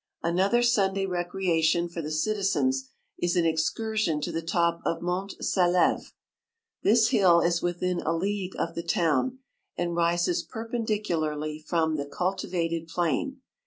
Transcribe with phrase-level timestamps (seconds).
[0.23, 5.33] Another Sunday recreation for the citi zens is an excursion to the top of Mont
[5.41, 6.07] Sal&ve.
[6.81, 9.37] This hill is within a league of the town,
[9.77, 13.41] and rises perpendicularly from the cultivated plain.